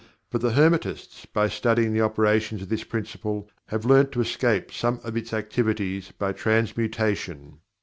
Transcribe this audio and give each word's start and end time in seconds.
But 0.31 0.41
the 0.41 0.53
Hermetists 0.53 1.27
by 1.27 1.47
studying 1.47 1.93
the 1.93 2.01
operations 2.01 2.63
of 2.63 2.69
this 2.69 2.83
Principle 2.83 3.47
have 3.67 3.85
learned 3.85 4.11
to 4.13 4.21
escape 4.21 4.71
some 4.71 4.99
of 5.03 5.15
its 5.15 5.31
activities 5.31 6.11
by 6.11 6.31
Transmutation. 6.33 7.59